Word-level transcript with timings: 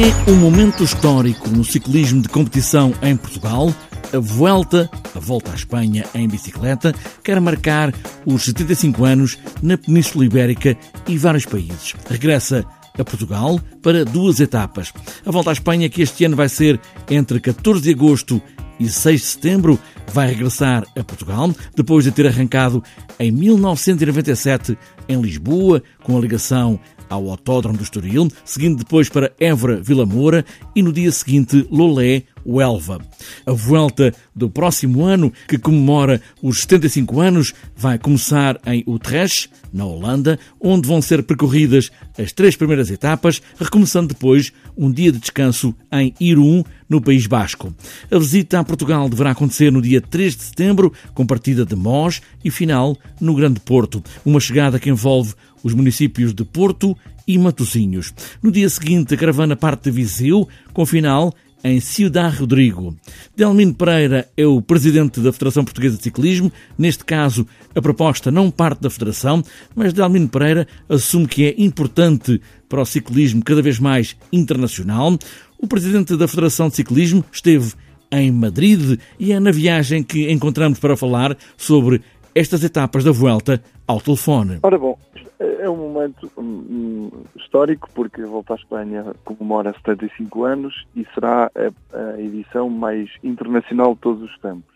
É 0.00 0.30
um 0.30 0.36
momento 0.36 0.82
histórico 0.82 1.50
no 1.50 1.62
ciclismo 1.62 2.22
de 2.22 2.28
competição 2.30 2.94
em 3.02 3.14
Portugal. 3.18 3.70
A 4.14 4.18
Vuelta, 4.18 4.88
a 5.14 5.18
volta 5.18 5.52
à 5.52 5.54
Espanha 5.54 6.06
em 6.14 6.26
bicicleta, 6.26 6.94
quer 7.22 7.38
marcar 7.38 7.92
os 8.24 8.46
75 8.46 9.04
anos 9.04 9.38
na 9.62 9.76
Península 9.76 10.24
Ibérica 10.24 10.74
e 11.06 11.18
vários 11.18 11.44
países. 11.44 11.94
Regressa 12.08 12.64
a 12.98 13.04
Portugal 13.04 13.60
para 13.82 14.02
duas 14.02 14.40
etapas. 14.40 14.90
A 15.26 15.30
volta 15.30 15.50
à 15.50 15.52
Espanha, 15.52 15.90
que 15.90 16.00
este 16.00 16.24
ano 16.24 16.34
vai 16.34 16.48
ser 16.48 16.80
entre 17.10 17.38
14 17.38 17.82
de 17.82 17.90
agosto 17.90 18.40
e 18.78 18.88
6 18.88 19.20
de 19.20 19.26
setembro, 19.26 19.78
vai 20.14 20.28
regressar 20.28 20.82
a 20.98 21.04
Portugal, 21.04 21.54
depois 21.76 22.04
de 22.04 22.10
ter 22.10 22.26
arrancado 22.26 22.82
em 23.18 23.30
1997 23.30 24.78
em 25.06 25.20
Lisboa, 25.20 25.82
com 26.02 26.16
a 26.16 26.20
ligação 26.22 26.80
ao 27.10 27.28
Autódromo 27.28 27.76
do 27.76 27.82
Estoril, 27.82 28.28
seguindo 28.44 28.78
depois 28.78 29.08
para 29.08 29.32
Évora, 29.38 29.82
Vila 29.82 30.06
Moura 30.06 30.44
e 30.74 30.82
no 30.82 30.92
dia 30.92 31.10
seguinte 31.10 31.66
Lolé, 31.70 32.22
Huelva. 32.46 33.00
A 33.44 33.52
volta 33.52 34.14
do 34.34 34.48
próximo 34.48 35.04
ano, 35.04 35.32
que 35.46 35.58
comemora 35.58 36.22
os 36.42 36.60
75 36.60 37.20
anos, 37.20 37.52
vai 37.76 37.98
começar 37.98 38.58
em 38.64 38.82
Utrecht, 38.86 39.50
na 39.72 39.84
Holanda, 39.84 40.38
onde 40.60 40.88
vão 40.88 41.02
ser 41.02 41.22
percorridas 41.22 41.90
as 42.18 42.32
três 42.32 42.56
primeiras 42.56 42.90
etapas, 42.90 43.40
recomeçando 43.58 44.08
depois 44.08 44.52
um 44.76 44.90
dia 44.90 45.12
de 45.12 45.18
descanso 45.18 45.74
em 45.92 46.14
Irún, 46.18 46.64
no 46.88 47.00
País 47.00 47.24
Basco. 47.28 47.72
A 48.10 48.18
visita 48.18 48.58
a 48.58 48.64
Portugal 48.64 49.08
deverá 49.08 49.30
acontecer 49.30 49.70
no 49.70 49.80
dia 49.80 50.00
3 50.00 50.34
de 50.34 50.42
setembro, 50.42 50.92
com 51.14 51.24
partida 51.24 51.64
de 51.64 51.76
Mós 51.76 52.20
e 52.44 52.50
final 52.50 52.96
no 53.20 53.32
Grande 53.32 53.60
Porto. 53.60 54.02
Uma 54.24 54.40
chegada 54.40 54.80
que 54.80 54.90
envolve 54.90 55.34
os 55.62 55.74
municípios 55.74 56.34
de 56.34 56.44
Porto 56.44 56.96
e 57.26 57.38
Matosinhos. 57.38 58.12
No 58.42 58.50
dia 58.50 58.68
seguinte, 58.68 59.14
a 59.14 59.16
caravana 59.16 59.56
parte 59.56 59.84
de 59.84 59.90
Viseu, 59.90 60.48
com 60.72 60.84
final 60.84 61.34
em 61.62 61.80
Ciudad 61.80 62.34
Rodrigo. 62.34 62.96
Delmino 63.36 63.74
Pereira 63.74 64.28
é 64.36 64.46
o 64.46 64.62
presidente 64.62 65.20
da 65.20 65.32
Federação 65.32 65.64
Portuguesa 65.64 65.96
de 65.96 66.02
Ciclismo. 66.02 66.50
Neste 66.76 67.04
caso, 67.04 67.46
a 67.74 67.82
proposta 67.82 68.30
não 68.30 68.50
parte 68.50 68.80
da 68.80 68.90
Federação, 68.90 69.42
mas 69.74 69.92
Delmino 69.92 70.28
Pereira 70.28 70.66
assume 70.88 71.26
que 71.26 71.44
é 71.44 71.54
importante 71.58 72.40
para 72.68 72.80
o 72.80 72.86
ciclismo 72.86 73.42
cada 73.44 73.62
vez 73.62 73.78
mais 73.78 74.16
internacional. 74.32 75.18
O 75.58 75.66
presidente 75.66 76.16
da 76.16 76.28
Federação 76.28 76.68
de 76.68 76.76
Ciclismo 76.76 77.24
esteve 77.30 77.72
em 78.10 78.30
Madrid 78.32 78.98
e 79.18 79.32
é 79.32 79.38
na 79.38 79.52
viagem 79.52 80.02
que 80.02 80.30
encontramos 80.30 80.78
para 80.78 80.96
falar 80.96 81.36
sobre 81.56 82.00
estas 82.34 82.62
etapas 82.62 83.04
da 83.04 83.12
Vuelta 83.12 83.62
ao 83.86 84.00
telefone. 84.00 84.58
Ora 84.62 84.78
bom, 84.78 84.98
é 85.38 85.68
um 85.68 85.76
momento 85.76 86.30
um, 86.36 87.10
histórico 87.36 87.88
porque 87.94 88.22
a 88.22 88.26
Volta 88.26 88.54
à 88.54 88.56
Espanha 88.56 89.14
comemora 89.24 89.72
75 89.74 90.44
anos 90.44 90.86
e 90.94 91.06
será 91.14 91.50
a, 91.54 92.20
edição 92.20 92.68
mais 92.68 93.10
internacional 93.22 93.94
de 93.94 94.00
todos 94.00 94.22
os 94.22 94.38
tempos, 94.38 94.74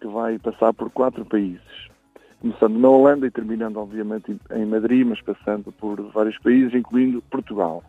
que 0.00 0.06
vai 0.06 0.38
passar 0.38 0.72
por 0.74 0.90
quatro 0.90 1.24
países, 1.24 1.60
começando 2.40 2.78
na 2.78 2.88
Holanda 2.88 3.26
e 3.26 3.30
terminando 3.30 3.76
obviamente 3.78 4.36
em 4.54 4.66
Madrid, 4.66 5.06
mas 5.06 5.20
passando 5.20 5.72
por 5.72 6.00
vários 6.12 6.38
países, 6.38 6.74
incluindo 6.74 7.22
Portugal. 7.30 7.82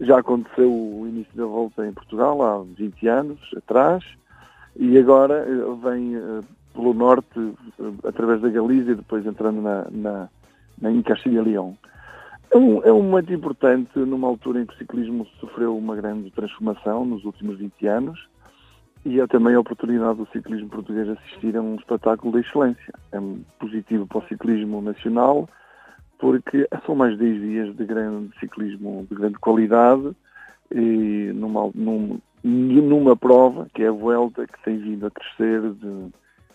Já 0.00 0.18
aconteceu 0.18 0.70
o 0.72 1.06
início 1.06 1.32
da 1.34 1.44
Volta 1.44 1.86
em 1.86 1.92
Portugal 1.92 2.42
há 2.42 2.62
20 2.62 3.08
anos 3.08 3.38
atrás 3.56 4.02
e 4.74 4.98
agora 4.98 5.46
eh, 5.46 5.90
vem 5.90 6.16
uh, 6.16 6.40
pelo 6.72 6.94
norte, 6.94 7.38
uh, 7.38 7.94
através 8.04 8.40
da 8.40 8.48
Galícia, 8.48 8.94
depois 8.94 9.24
entrando 9.26 9.60
na, 9.60 9.86
na 9.90 10.28
em 10.90 11.02
Castilha 11.02 11.40
e 11.40 11.42
Leão. 11.42 11.76
É 12.50 12.56
um, 12.56 12.82
é 12.82 12.92
um 12.92 13.02
momento 13.02 13.32
importante 13.32 13.98
numa 13.98 14.28
altura 14.28 14.60
em 14.60 14.66
que 14.66 14.74
o 14.74 14.78
ciclismo 14.78 15.26
sofreu 15.40 15.76
uma 15.76 15.96
grande 15.96 16.30
transformação 16.30 17.04
nos 17.04 17.24
últimos 17.24 17.58
20 17.58 17.86
anos 17.86 18.28
e 19.04 19.20
é 19.20 19.26
também 19.26 19.54
a 19.54 19.60
oportunidade 19.60 20.18
do 20.18 20.28
ciclismo 20.28 20.68
português 20.68 21.08
assistir 21.08 21.56
a 21.56 21.62
um 21.62 21.76
espetáculo 21.76 22.32
de 22.32 22.46
excelência. 22.46 22.94
É 23.10 23.18
positivo 23.58 24.06
para 24.06 24.18
o 24.18 24.28
ciclismo 24.28 24.82
nacional 24.82 25.48
porque 26.18 26.68
são 26.86 26.94
mais 26.94 27.18
10 27.18 27.40
dias 27.40 27.76
de 27.76 27.84
grande 27.84 28.30
ciclismo 28.38 29.06
de 29.08 29.16
grande 29.16 29.38
qualidade 29.38 30.14
e 30.70 31.32
numa, 31.34 31.70
numa, 31.74 32.18
numa 32.44 33.16
prova 33.16 33.66
que 33.74 33.82
é 33.82 33.88
a 33.88 33.92
Vuelta 33.92 34.46
que 34.46 34.62
tem 34.62 34.76
vindo 34.76 35.06
a 35.06 35.10
crescer 35.10 35.72
de 35.72 36.12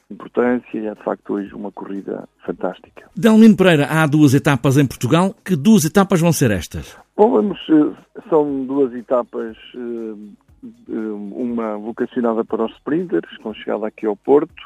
importância 0.09 0.77
e 0.77 0.87
é 0.87 0.93
de 0.93 1.03
facto 1.03 1.33
hoje 1.33 1.53
uma 1.53 1.71
corrida 1.71 2.27
fantástica. 2.45 3.09
Delmino 3.15 3.55
Pereira, 3.55 3.87
há 3.89 4.05
duas 4.07 4.33
etapas 4.33 4.77
em 4.77 4.85
Portugal. 4.85 5.35
Que 5.43 5.55
duas 5.55 5.85
etapas 5.85 6.21
vão 6.21 6.31
ser 6.31 6.51
estas? 6.51 6.97
Bom, 7.15 7.31
vamos, 7.31 7.59
eh, 7.69 8.21
são 8.29 8.65
duas 8.65 8.93
etapas, 8.93 9.57
eh, 9.75 10.89
uma 10.89 11.77
vocacionada 11.77 12.43
para 12.45 12.65
os 12.65 12.71
sprinters, 12.73 13.37
com 13.37 13.53
chegada 13.53 13.87
aqui 13.87 14.05
ao 14.05 14.15
Porto, 14.15 14.63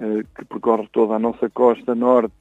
eh, 0.00 0.22
que 0.36 0.44
percorre 0.44 0.88
toda 0.92 1.14
a 1.14 1.18
nossa 1.18 1.48
costa 1.48 1.94
norte, 1.94 2.34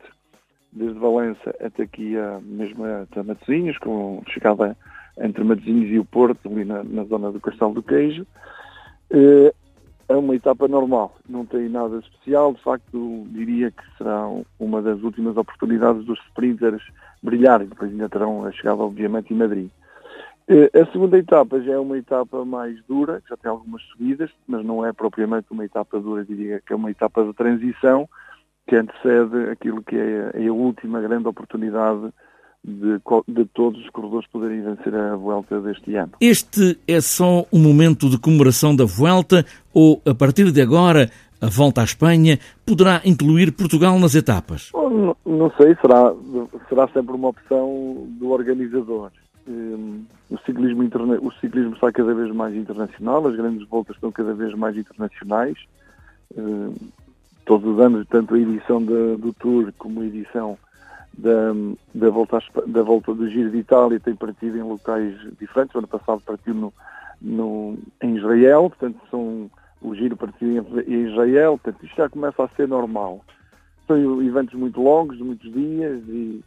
desde 0.71 0.97
Valença 0.99 1.55
até 1.59 1.83
aqui 1.83 2.17
a, 2.17 2.39
mesmo 2.41 2.85
até 2.85 3.21
Matosinhos, 3.21 3.77
com 3.77 4.23
chegada 4.29 4.75
entre 5.19 5.43
Matosinhos 5.43 5.91
e 5.91 5.99
o 5.99 6.05
Porto, 6.05 6.49
ali 6.49 6.65
na, 6.65 6.83
na 6.83 7.03
zona 7.03 7.31
do 7.31 7.39
Castelo 7.39 7.73
do 7.73 7.83
Queijo 7.83 8.25
é 10.11 10.17
uma 10.17 10.35
etapa 10.35 10.67
normal, 10.67 11.15
não 11.27 11.45
tem 11.45 11.69
nada 11.69 11.97
especial. 11.97 12.53
De 12.53 12.61
facto, 12.61 13.25
diria 13.29 13.71
que 13.71 13.83
será 13.97 14.27
uma 14.59 14.81
das 14.81 15.01
últimas 15.01 15.37
oportunidades 15.37 16.05
dos 16.05 16.19
sprinters 16.27 16.83
brilharem. 17.21 17.67
Depois 17.67 17.91
ainda 17.91 18.09
terão 18.09 18.45
a 18.45 18.51
chegada, 18.51 18.81
obviamente, 18.81 19.33
em 19.33 19.37
Madrid. 19.37 19.69
Eh, 20.47 20.69
a 20.79 20.85
segunda 20.91 21.17
etapa 21.17 21.61
já 21.61 21.73
é 21.73 21.79
uma 21.79 21.97
etapa 21.97 22.43
mais 22.43 22.77
dura, 22.85 23.21
já 23.29 23.37
tem 23.37 23.49
algumas 23.49 23.81
subidas, 23.83 24.29
mas 24.47 24.65
não 24.65 24.85
é 24.85 24.91
propriamente 24.91 25.47
uma 25.51 25.63
etapa 25.63 25.99
dura, 25.99 26.25
diria 26.25 26.61
que 26.65 26.73
é 26.73 26.75
uma 26.75 26.91
etapa 26.91 27.23
de 27.23 27.33
transição 27.33 28.09
que 28.67 28.75
antecede 28.75 29.49
aquilo 29.49 29.81
que 29.83 29.95
é 29.95 30.47
a 30.47 30.53
última 30.53 31.01
grande 31.01 31.27
oportunidade 31.27 32.11
de, 32.63 32.99
de, 33.27 33.45
todos 33.45 33.81
os 33.81 33.89
corredores 33.89 34.27
poderem 34.27 34.61
vencer 34.61 34.93
a 34.93 35.15
Vuelta 35.15 35.59
deste 35.59 35.95
ano. 35.95 36.11
Este 36.21 36.77
é 36.87 37.01
só 37.01 37.45
um 37.51 37.59
momento 37.59 38.09
de 38.09 38.19
comemoração 38.19 38.75
da 38.75 38.85
Vuelta 38.85 39.45
ou, 39.73 40.01
a 40.05 40.13
partir 40.13 40.51
de 40.51 40.61
agora, 40.61 41.09
a 41.41 41.47
volta 41.47 41.81
à 41.81 41.83
Espanha 41.83 42.37
poderá 42.65 43.01
incluir 43.03 43.51
Portugal 43.51 43.97
nas 43.97 44.13
etapas? 44.13 44.69
Não, 44.73 45.15
não 45.25 45.51
sei, 45.57 45.75
será, 45.81 46.13
será 46.69 46.87
sempre 46.89 47.15
uma 47.15 47.29
opção 47.29 48.07
do 48.19 48.29
organizador. 48.29 49.11
Hum, 49.47 50.03
o 50.29 50.37
ciclismo, 50.45 50.83
interna... 50.83 51.17
o 51.19 51.31
ciclismo 51.33 51.73
está 51.73 51.91
cada 51.91 52.13
vez 52.13 52.31
mais 52.31 52.55
internacional, 52.55 53.27
as 53.27 53.35
grandes 53.35 53.67
voltas 53.67 53.95
estão 53.95 54.11
cada 54.11 54.33
vez 54.33 54.53
mais 54.53 54.77
internacionais. 54.77 55.57
Hum, 56.37 56.75
todos 57.43 57.73
os 57.73 57.79
anos, 57.79 58.07
tanto 58.07 58.35
a 58.35 58.39
edição 58.39 58.81
do 58.81 59.33
Tour 59.33 59.73
como 59.79 60.01
a 60.01 60.05
edição 60.05 60.57
da, 61.17 61.53
da, 61.93 62.09
volta, 62.09 62.39
da 62.67 62.81
volta 62.81 63.13
do 63.13 63.29
Giro 63.29 63.51
de 63.51 63.57
Itália 63.57 63.99
tem 63.99 64.15
partido 64.15 64.57
em 64.57 64.63
locais 64.63 65.15
diferentes. 65.39 65.75
O 65.75 65.79
ano 65.79 65.87
passado 65.87 66.21
partiu 66.25 66.53
no, 66.53 66.73
no, 67.21 67.77
em 68.01 68.17
Israel, 68.17 68.69
portanto 68.69 68.99
são, 69.09 69.49
o 69.81 69.95
Giro 69.95 70.15
partiu 70.15 70.47
em, 70.87 71.07
Israel, 71.07 71.57
portanto 71.57 71.85
isto 71.85 71.95
já 71.95 72.09
começa 72.09 72.43
a 72.43 72.49
ser 72.49 72.67
normal. 72.67 73.21
São 73.87 74.21
eventos 74.21 74.55
muito 74.55 74.81
longos, 74.81 75.17
de 75.17 75.23
muitos 75.23 75.51
dias 75.51 76.01
e, 76.07 76.43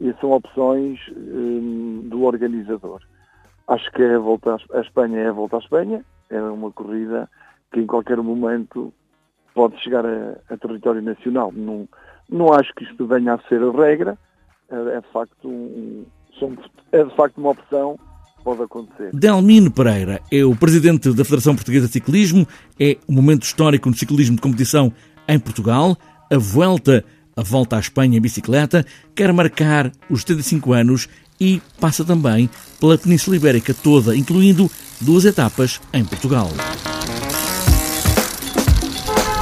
e 0.00 0.14
são 0.20 0.32
opções 0.32 0.98
um, 1.16 2.02
do 2.08 2.22
organizador. 2.22 3.00
Acho 3.68 3.90
que 3.92 4.02
é 4.02 4.14
a 4.14 4.18
volta 4.18 4.56
à 4.72 4.80
Espanha 4.80 5.18
é 5.20 5.28
a 5.28 5.32
volta 5.32 5.56
à 5.56 5.58
Espanha, 5.60 6.04
é 6.28 6.40
uma 6.42 6.72
corrida 6.72 7.30
que 7.72 7.80
em 7.80 7.86
qualquer 7.86 8.18
momento 8.18 8.92
pode 9.54 9.78
chegar 9.80 10.04
a, 10.04 10.36
a 10.50 10.56
território 10.56 11.00
nacional. 11.00 11.52
Não, 11.52 11.88
não 12.32 12.52
acho 12.52 12.72
que 12.74 12.84
isto 12.84 13.06
venha 13.06 13.34
a 13.34 13.38
ser 13.48 13.62
a 13.62 13.70
regra, 13.70 14.18
é, 14.70 14.96
é 14.96 15.00
de 15.00 15.12
facto, 15.12 15.48
um, 15.48 16.04
é 16.90 17.04
de 17.04 17.14
facto 17.14 17.38
uma 17.38 17.50
opção 17.50 17.98
pode 18.42 18.62
acontecer. 18.62 19.10
Delmino 19.12 19.70
Pereira 19.70 20.20
é 20.30 20.44
o 20.44 20.56
presidente 20.56 21.12
da 21.12 21.24
Federação 21.24 21.54
Portuguesa 21.54 21.86
de 21.86 21.92
Ciclismo, 21.92 22.46
é 22.80 22.96
um 23.08 23.14
momento 23.14 23.44
histórico 23.44 23.88
no 23.88 23.94
ciclismo 23.94 24.36
de 24.36 24.42
competição 24.42 24.92
em 25.28 25.38
Portugal. 25.38 25.96
A 26.30 26.38
volta, 26.38 27.04
a 27.36 27.42
volta 27.42 27.76
à 27.76 27.78
Espanha 27.78 28.18
em 28.18 28.20
bicicleta, 28.20 28.84
quer 29.14 29.32
marcar 29.32 29.92
os 30.10 30.22
75 30.22 30.72
anos 30.72 31.08
e 31.40 31.60
passa 31.80 32.04
também 32.04 32.48
pela 32.80 32.98
Península 32.98 33.36
Ibérica 33.36 33.74
toda, 33.74 34.16
incluindo 34.16 34.68
duas 35.00 35.24
etapas 35.24 35.80
em 35.92 36.04
Portugal. 36.04 36.48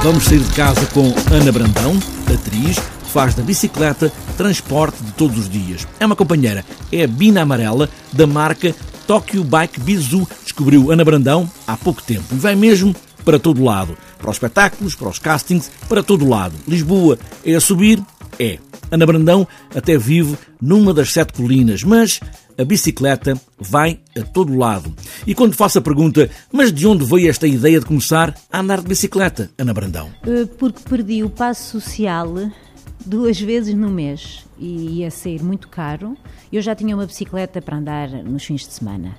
Vamos 0.03 0.23
sair 0.23 0.39
de 0.39 0.51
casa 0.53 0.83
com 0.87 1.13
Ana 1.31 1.51
Brandão, 1.51 1.93
atriz, 2.25 2.75
faz 3.13 3.35
da 3.35 3.43
bicicleta 3.43 4.11
transporte 4.35 4.97
de 5.03 5.11
todos 5.11 5.37
os 5.37 5.47
dias. 5.47 5.87
É 5.99 6.05
uma 6.07 6.15
companheira, 6.15 6.65
é 6.91 7.03
a 7.03 7.07
Bina 7.07 7.43
Amarela 7.43 7.87
da 8.11 8.25
marca 8.25 8.73
Tokyo 9.05 9.43
Bike 9.43 9.79
Bizu. 9.79 10.27
Descobriu 10.41 10.91
Ana 10.91 11.05
Brandão 11.05 11.47
há 11.67 11.77
pouco 11.77 12.01
tempo 12.01 12.25
e 12.31 12.35
vai 12.35 12.55
mesmo 12.55 12.95
para 13.23 13.37
todo 13.37 13.63
lado. 13.63 13.95
Para 14.17 14.31
os 14.31 14.37
espetáculos, 14.37 14.95
para 14.95 15.07
os 15.07 15.19
castings, 15.19 15.69
para 15.87 16.01
todo 16.01 16.27
lado. 16.27 16.55
Lisboa 16.67 17.19
é 17.45 17.53
a 17.53 17.61
subir? 17.61 18.01
É. 18.39 18.57
Ana 18.91 19.05
Brandão 19.05 19.47
até 19.73 19.97
vive 19.97 20.37
numa 20.61 20.93
das 20.93 21.13
sete 21.13 21.33
colinas, 21.33 21.83
mas 21.83 22.19
a 22.57 22.65
bicicleta 22.65 23.39
vai 23.57 23.99
a 24.15 24.21
todo 24.21 24.55
lado. 24.55 24.93
E 25.25 25.33
quando 25.33 25.55
faço 25.55 25.79
a 25.79 25.81
pergunta, 25.81 26.29
mas 26.51 26.73
de 26.73 26.85
onde 26.85 27.05
veio 27.05 27.29
esta 27.29 27.47
ideia 27.47 27.79
de 27.79 27.85
começar 27.85 28.35
a 28.51 28.59
andar 28.59 28.81
de 28.81 28.87
bicicleta, 28.87 29.49
Ana 29.57 29.73
Brandão? 29.73 30.11
Eh, 30.27 30.45
porque 30.57 30.81
perdi 30.87 31.23
o 31.23 31.29
passo 31.29 31.79
social 31.79 32.35
duas 33.05 33.39
vezes 33.39 33.73
no 33.73 33.89
mês 33.89 34.45
e 34.59 34.99
ia 34.99 35.09
sair 35.09 35.41
muito 35.41 35.69
caro. 35.69 36.17
Eu 36.51 36.61
já 36.61 36.75
tinha 36.75 36.95
uma 36.95 37.05
bicicleta 37.05 37.61
para 37.61 37.77
andar 37.77 38.09
nos 38.09 38.43
fins 38.43 38.67
de 38.67 38.73
semana. 38.73 39.15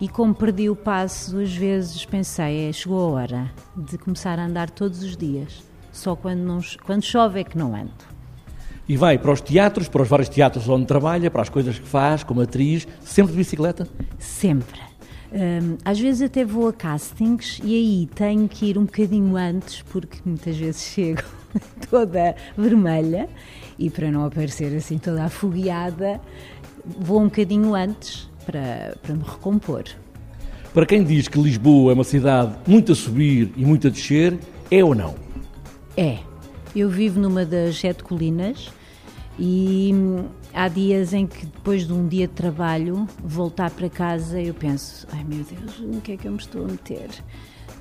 E 0.00 0.08
como 0.08 0.34
perdi 0.34 0.70
o 0.70 0.76
passo 0.76 1.32
duas 1.32 1.54
vezes, 1.54 2.06
pensei, 2.06 2.68
é, 2.68 2.72
chegou 2.72 3.00
a 3.00 3.20
hora 3.20 3.52
de 3.76 3.98
começar 3.98 4.38
a 4.38 4.46
andar 4.46 4.70
todos 4.70 5.02
os 5.02 5.16
dias. 5.16 5.62
Só 5.92 6.16
quando, 6.16 6.40
não, 6.40 6.60
quando 6.86 7.02
chove 7.02 7.40
é 7.40 7.44
que 7.44 7.58
não 7.58 7.74
ando. 7.74 8.09
E 8.90 8.96
vai 8.96 9.16
para 9.16 9.30
os 9.30 9.40
teatros, 9.40 9.88
para 9.88 10.02
os 10.02 10.08
vários 10.08 10.28
teatros 10.28 10.68
onde 10.68 10.84
trabalha, 10.84 11.30
para 11.30 11.42
as 11.42 11.48
coisas 11.48 11.78
que 11.78 11.86
faz, 11.86 12.24
como 12.24 12.40
atriz, 12.40 12.88
sempre 13.04 13.30
de 13.30 13.38
bicicleta? 13.38 13.86
Sempre. 14.18 14.80
Um, 15.32 15.78
às 15.84 16.00
vezes 16.00 16.22
até 16.22 16.44
vou 16.44 16.66
a 16.66 16.72
castings 16.72 17.60
e 17.62 17.72
aí 17.72 18.08
tenho 18.16 18.48
que 18.48 18.66
ir 18.66 18.76
um 18.76 18.86
bocadinho 18.86 19.36
antes, 19.36 19.82
porque 19.82 20.18
muitas 20.24 20.56
vezes 20.56 20.82
chego 20.92 21.22
toda 21.88 22.34
vermelha 22.58 23.28
e 23.78 23.88
para 23.88 24.10
não 24.10 24.24
aparecer 24.24 24.76
assim 24.76 24.98
toda 24.98 25.22
afogueada, 25.22 26.20
vou 26.84 27.20
um 27.20 27.26
bocadinho 27.26 27.76
antes 27.76 28.28
para, 28.44 28.96
para 29.00 29.14
me 29.14 29.22
recompor. 29.22 29.84
Para 30.74 30.84
quem 30.84 31.04
diz 31.04 31.28
que 31.28 31.40
Lisboa 31.40 31.92
é 31.92 31.94
uma 31.94 32.02
cidade 32.02 32.56
muito 32.66 32.90
a 32.90 32.96
subir 32.96 33.52
e 33.56 33.64
muito 33.64 33.86
a 33.86 33.90
descer, 33.90 34.36
é 34.68 34.82
ou 34.82 34.96
não? 34.96 35.14
É. 35.96 36.18
Eu 36.74 36.88
vivo 36.88 37.20
numa 37.20 37.44
das 37.44 37.78
sete 37.78 38.02
colinas 38.02 38.79
e 39.38 39.90
hum, 39.94 40.26
há 40.52 40.68
dias 40.68 41.12
em 41.12 41.26
que 41.26 41.46
depois 41.46 41.86
de 41.86 41.92
um 41.92 42.06
dia 42.06 42.26
de 42.26 42.34
trabalho, 42.34 43.06
voltar 43.22 43.70
para 43.70 43.88
casa, 43.88 44.40
eu 44.40 44.54
penso, 44.54 45.06
ai 45.12 45.24
meu 45.24 45.44
Deus, 45.44 45.78
o 45.78 46.00
que 46.00 46.12
é 46.12 46.16
que 46.16 46.26
eu 46.26 46.32
me 46.32 46.38
estou 46.38 46.64
a 46.64 46.68
meter? 46.68 47.08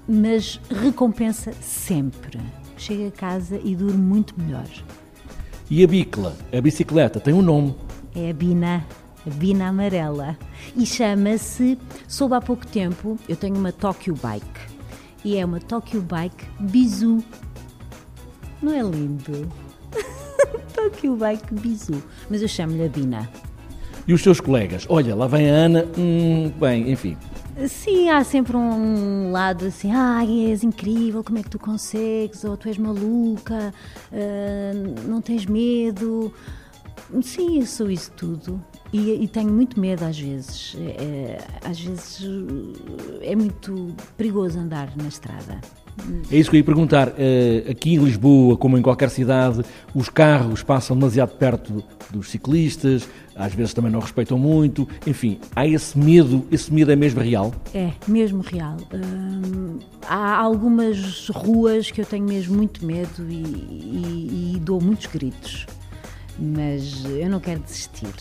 Mas 0.08 0.60
recompensa 0.70 1.52
sempre. 1.62 2.40
Chego 2.78 3.08
a 3.08 3.12
casa 3.12 3.60
e 3.64 3.76
durmo 3.76 4.02
muito 4.02 4.34
melhor. 4.40 4.68
E 5.70 5.84
a 5.84 5.88
bicla, 5.88 6.36
a 6.52 6.62
bicicleta, 6.62 7.20
tem 7.20 7.34
um 7.34 7.42
nome. 7.42 7.76
É 8.16 8.32
a 8.32 8.34
Bina, 8.34 8.86
a 9.28 9.30
Bina 9.30 9.68
amarela. 9.68 10.38
E 10.76 10.86
chama-se, 10.86 11.78
soube 12.08 12.36
há 12.36 12.42
pouco 12.42 12.66
tempo, 12.66 13.20
eu 13.28 13.36
tenho 13.36 13.56
uma 13.56 13.72
Tokyo 13.72 14.16
Bike. 14.16 14.80
E 15.24 15.38
é 15.38 15.46
uma 15.46 15.60
Tokyo 15.60 16.02
Bike 16.02 16.46
Bizu. 16.60 17.24
Não 18.62 18.74
é 18.74 18.82
lindo? 18.82 19.48
Que 20.88 21.10
o 21.10 21.16
bike 21.16 21.54
bizu. 21.56 22.04
Mas 22.30 22.42
eu 22.42 22.48
chamo-lhe 22.48 22.86
a 22.86 22.88
Bina. 22.88 23.30
E 24.08 24.14
os 24.14 24.22
seus 24.22 24.40
colegas? 24.40 24.86
Olha, 24.88 25.16
lá 25.16 25.28
vem 25.28 25.50
a 25.50 25.54
Ana, 25.54 25.86
hum, 25.98 26.52
bem, 26.60 26.92
enfim. 26.92 27.18
Sim, 27.68 28.10
há 28.10 28.24
sempre 28.24 28.56
um 28.56 29.32
lado 29.32 29.66
assim, 29.66 29.92
ai, 29.92 30.50
és 30.50 30.64
incrível, 30.64 31.24
como 31.24 31.40
é 31.40 31.44
que 31.44 31.50
tu 31.50 31.60
consegues, 31.60 32.44
ou 32.46 32.56
tu 32.56 32.70
és 32.70 32.78
maluca, 32.78 33.74
uh, 34.12 35.08
não 35.08 35.22
tens 35.22 35.46
medo. 35.46 36.34
Sim, 37.22 37.60
eu 37.60 37.66
sou 37.66 37.92
isso 37.92 38.12
tudo. 38.12 38.64
E, 38.92 39.24
e 39.24 39.28
tenho 39.28 39.52
muito 39.52 39.80
medo 39.80 40.04
às 40.04 40.18
vezes. 40.18 40.76
É, 40.80 41.38
às 41.64 41.80
vezes 41.80 42.22
é 43.22 43.36
muito 43.36 43.94
perigoso 44.18 44.58
andar 44.58 44.96
na 44.96 45.08
estrada. 45.08 45.60
É 46.32 46.36
isso 46.36 46.50
que 46.50 46.56
eu 46.56 46.60
ia 46.60 46.64
perguntar. 46.64 47.14
Eh, 47.18 47.66
aqui 47.70 47.94
em 47.94 47.98
Lisboa, 47.98 48.58
como 48.58 48.78
em 48.78 48.82
qualquer 48.82 49.10
cidade, 49.10 49.64
os 49.94 50.10
carros 50.10 50.64
passam 50.64 50.96
demasiado 50.98 51.36
perto 51.36 51.84
dos 52.10 52.30
ciclistas, 52.30 53.08
às 53.36 53.54
vezes 53.54 53.74
também 53.74 53.92
não 53.92 54.00
respeitam 54.00 54.38
muito. 54.38 54.88
Enfim, 55.06 55.40
há 55.56 55.66
esse 55.66 55.98
medo, 55.98 56.46
esse 56.52 56.74
medo 56.74 56.92
é 56.92 56.96
mesmo 56.96 57.22
real? 57.22 57.54
É, 57.74 57.92
mesmo 58.08 58.42
real. 58.42 58.78
Hum, 58.94 59.80
há 60.08 60.38
algumas 60.38 61.30
ruas 61.30 61.90
que 61.90 62.02
eu 62.02 62.06
tenho 62.06 62.26
mesmo 62.26 62.56
muito 62.58 62.86
medo 62.86 63.26
e, 63.30 63.34
e, 63.34 64.54
e 64.56 64.60
dou 64.60 64.82
muitos 64.82 65.08
gritos, 65.08 65.66
mas 66.38 67.06
eu 67.06 67.30
não 67.30 67.40
quero 67.40 67.60
desistir. 67.62 68.14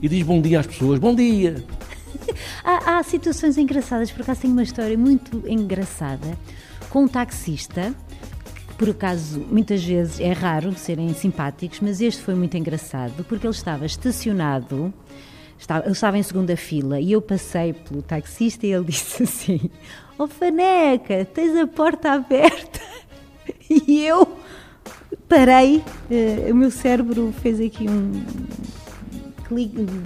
E 0.00 0.08
diz 0.08 0.22
bom 0.22 0.40
dia 0.40 0.60
às 0.60 0.66
pessoas: 0.66 0.98
bom 0.98 1.14
dia! 1.14 1.64
Há, 2.64 2.98
há, 2.98 3.02
situações 3.02 3.58
engraçadas, 3.58 4.10
por 4.10 4.22
acaso 4.22 4.42
tenho 4.42 4.52
uma 4.52 4.62
história 4.62 4.96
muito 4.96 5.42
engraçada 5.46 6.38
com 6.88 7.04
um 7.04 7.08
taxista, 7.08 7.94
que 8.68 8.74
por 8.74 8.90
acaso 8.90 9.40
muitas 9.50 9.82
vezes 9.84 10.20
é 10.20 10.32
raro 10.32 10.74
serem 10.74 11.12
simpáticos, 11.14 11.80
mas 11.80 12.00
este 12.00 12.22
foi 12.22 12.34
muito 12.34 12.56
engraçado 12.56 13.24
porque 13.24 13.46
ele 13.46 13.54
estava 13.54 13.86
estacionado, 13.86 14.92
estava, 15.58 15.84
ele 15.84 15.92
estava 15.92 16.18
em 16.18 16.22
segunda 16.22 16.56
fila 16.56 17.00
e 17.00 17.12
eu 17.12 17.22
passei 17.22 17.72
pelo 17.72 18.02
taxista 18.02 18.66
e 18.66 18.72
ele 18.72 18.84
disse 18.90 19.22
assim: 19.22 19.70
Oh 20.18 20.26
Faneca, 20.26 21.24
tens 21.24 21.56
a 21.56 21.66
porta 21.66 22.12
aberta? 22.12 22.80
E 23.88 24.04
eu 24.04 24.36
parei, 25.28 25.78
uh, 25.78 26.52
o 26.52 26.54
meu 26.54 26.70
cérebro 26.70 27.32
fez 27.40 27.60
aqui 27.60 27.88
um 27.88 28.24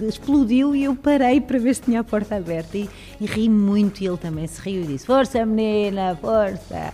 explodiu 0.06 0.75
e 0.75 0.85
eu 0.85 0.94
parei 0.94 1.41
para 1.41 1.58
ver 1.58 1.74
se 1.74 1.82
tinha 1.82 2.01
a 2.01 2.05
porta 2.05 2.36
aberta 2.36 2.77
e, 2.77 2.89
e 3.20 3.27
ri 3.27 3.48
muito 3.48 4.03
e 4.03 4.06
ele 4.06 4.17
também 4.17 4.46
se 4.46 4.60
riu 4.60 4.82
e 4.82 4.86
disse 4.86 5.06
força 5.06 5.44
menina, 5.44 6.17
força 6.17 6.93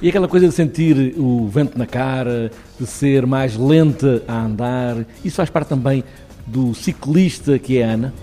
e 0.00 0.08
aquela 0.08 0.28
coisa 0.28 0.48
de 0.48 0.54
sentir 0.54 1.14
o 1.18 1.48
vento 1.48 1.76
na 1.76 1.86
cara, 1.86 2.50
de 2.78 2.86
ser 2.86 3.26
mais 3.26 3.56
lenta 3.56 4.22
a 4.28 4.44
andar, 4.44 5.04
isso 5.24 5.36
faz 5.36 5.50
parte 5.50 5.68
também 5.68 6.04
do 6.46 6.74
ciclista 6.74 7.58
que 7.58 7.78
é 7.78 7.84
a 7.84 7.92
Ana? 7.92 8.14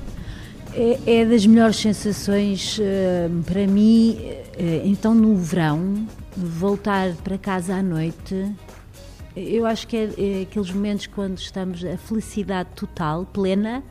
É, 0.74 1.00
é 1.06 1.26
das 1.26 1.46
melhores 1.46 1.78
sensações 1.78 2.78
uh, 2.78 3.44
para 3.44 3.66
mim. 3.66 4.18
Uh, 4.58 4.82
então, 4.86 5.16
no 5.16 5.36
verão, 5.36 6.06
voltar 6.38 7.14
para 7.24 7.38
casa 7.38 7.76
à 7.76 7.84
noite 7.84 8.52
eu 9.40 9.66
acho 9.66 9.88
que 9.88 9.96
é, 9.96 10.10
é, 10.18 10.42
aqueles 10.44 10.72
momentos 10.72 11.08
quando 11.08 11.38
estamos 11.38 11.84
a 11.84 11.98
felicidade 11.98 12.70
total, 12.76 13.26
plena, 13.26 13.84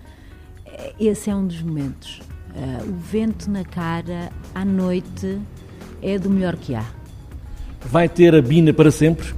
é, 0.66 0.94
esse 1.00 1.30
é 1.30 1.34
um 1.34 1.46
dos 1.46 1.62
momentos. 1.62 2.20
Uh, 2.50 2.90
o 2.90 2.96
vento 2.96 3.50
na 3.50 3.64
cara 3.64 4.30
à 4.54 4.64
noite 4.64 5.38
é 6.02 6.18
do 6.18 6.28
melhor 6.28 6.56
que 6.56 6.74
há. 6.74 6.84
Vai 7.82 8.08
ter 8.08 8.34
a 8.34 8.42
Bina 8.42 8.72
para 8.72 8.90
sempre? 8.90 9.32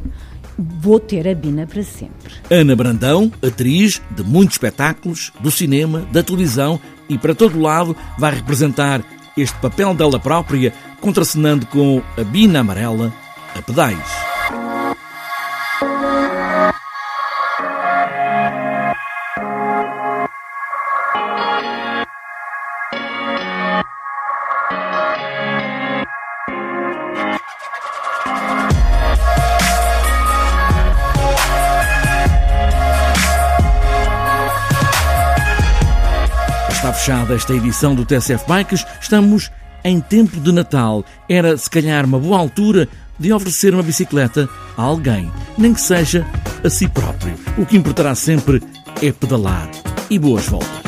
Vou 0.58 0.98
ter 0.98 1.28
a 1.28 1.34
Bina 1.34 1.66
para 1.66 1.82
sempre. 1.82 2.32
Ana 2.50 2.74
Brandão, 2.74 3.30
atriz 3.42 4.00
de 4.10 4.22
muitos 4.22 4.54
espetáculos, 4.54 5.32
do 5.40 5.50
cinema, 5.50 6.00
da 6.12 6.22
televisão 6.22 6.80
e 7.08 7.18
para 7.18 7.34
todo 7.34 7.60
lado 7.60 7.96
vai 8.18 8.34
representar 8.34 9.04
este 9.36 9.58
papel 9.58 9.94
dela 9.94 10.18
própria, 10.18 10.72
contracenando 11.00 11.66
com 11.66 12.02
a 12.16 12.22
Bina 12.22 12.60
Amarela 12.60 13.12
a 13.54 13.62
pedais. 13.62 14.29
Está 36.80 36.94
fechada 36.94 37.34
esta 37.34 37.52
edição 37.52 37.94
do 37.94 38.06
TSF 38.06 38.42
Bikes. 38.48 38.86
Estamos 39.02 39.50
em 39.84 40.00
tempo 40.00 40.40
de 40.40 40.50
Natal. 40.50 41.04
Era, 41.28 41.54
se 41.54 41.68
calhar, 41.68 42.06
uma 42.06 42.18
boa 42.18 42.38
altura 42.38 42.88
de 43.18 43.30
oferecer 43.34 43.74
uma 43.74 43.82
bicicleta 43.82 44.48
a 44.78 44.82
alguém, 44.82 45.30
nem 45.58 45.74
que 45.74 45.80
seja 45.82 46.26
a 46.64 46.70
si 46.70 46.88
próprio. 46.88 47.34
O 47.58 47.66
que 47.66 47.76
importará 47.76 48.14
sempre 48.14 48.62
é 49.02 49.12
pedalar. 49.12 49.68
E 50.08 50.18
boas 50.18 50.46
voltas. 50.46 50.79